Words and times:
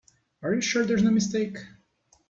Are 0.41 0.55
you 0.55 0.61
sure 0.61 0.83
there's 0.83 1.03
no 1.03 1.11
mistake? 1.11 1.59